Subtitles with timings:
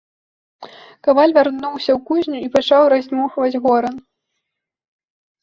[1.07, 4.03] Каваль вярнуўся ў кузню і пачаў раздзьмухваць горан.